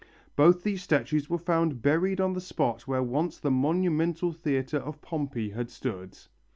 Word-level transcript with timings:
Both 0.35 0.63
these 0.63 0.81
statues 0.81 1.29
were 1.29 1.37
found 1.37 1.83
buried 1.83 2.19
on 2.19 2.33
the 2.33 2.41
spot 2.41 2.87
where 2.87 3.03
once 3.03 3.37
the 3.37 3.51
monumental 3.51 4.31
theatre 4.31 4.79
of 4.79 4.99
Pompey 4.99 5.51
had 5.51 5.69
stood. 5.69 6.17